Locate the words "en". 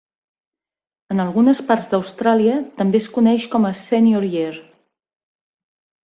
1.15-1.19